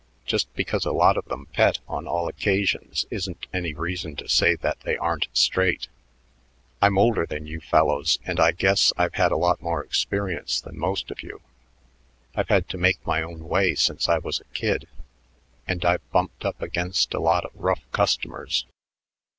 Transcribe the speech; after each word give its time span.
Just 0.25 0.51
because 0.55 0.83
a 0.83 0.91
lot 0.91 1.15
of 1.15 1.25
them 1.25 1.45
pet 1.53 1.77
on 1.87 2.07
all 2.07 2.27
occasions 2.27 3.05
isn't 3.11 3.45
any 3.53 3.75
reason 3.75 4.15
to 4.15 4.27
say 4.27 4.55
that 4.55 4.79
they 4.79 4.97
aren't 4.97 5.27
straight. 5.31 5.89
I'm 6.81 6.97
older 6.97 7.27
than 7.27 7.45
you 7.45 7.59
fellows, 7.59 8.17
and 8.25 8.39
I 8.39 8.51
guess 8.53 8.91
I've 8.97 9.13
had 9.13 9.31
a 9.31 9.37
lot 9.37 9.61
more 9.61 9.83
experience 9.83 10.59
than 10.59 10.75
most 10.79 11.11
of 11.11 11.21
you. 11.21 11.41
I've 12.33 12.49
had 12.49 12.67
to 12.69 12.79
make 12.79 13.05
my 13.05 13.21
own 13.21 13.47
way 13.47 13.75
since 13.75 14.09
I 14.09 14.17
was 14.17 14.39
a 14.39 14.45
kid, 14.55 14.87
and 15.67 15.85
I've 15.85 16.09
bumped 16.11 16.45
up 16.45 16.63
against 16.63 17.13
a 17.13 17.19
lot 17.19 17.45
of 17.45 17.51
rough 17.53 17.83
customers. 17.91 18.65